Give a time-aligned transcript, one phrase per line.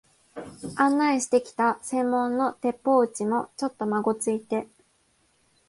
[0.77, 4.67] 案内してきた専門の鉄砲打ちも、ちょっとまごついて、